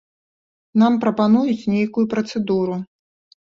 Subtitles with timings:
[0.83, 2.81] Нам прапануюць нейкую працэдуру.